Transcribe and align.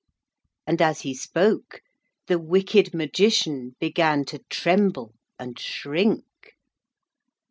And 0.65 0.81
as 0.81 1.01
he 1.01 1.13
spoke 1.13 1.81
the 2.25 2.39
wicked 2.39 2.91
Magician 2.91 3.75
began 3.79 4.25
to 4.25 4.39
tremble 4.49 5.13
and 5.37 5.59
shrink. 5.59 6.55